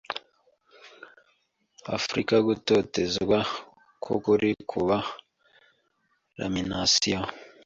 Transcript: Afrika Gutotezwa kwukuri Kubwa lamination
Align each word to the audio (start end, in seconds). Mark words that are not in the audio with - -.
Afrika 1.97 2.33
Gutotezwa 2.47 3.37
kwukuri 4.01 4.49
Kubwa 4.69 4.97
lamination 6.37 7.23